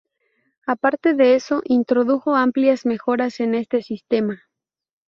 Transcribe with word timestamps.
Aparte 0.65 1.13
de 1.13 1.35
eso, 1.35 1.61
introdujo 1.63 2.35
amplias 2.35 2.87
mejoras 2.87 3.39
en 3.39 3.53
este 3.53 3.83
sistema. 3.83 4.41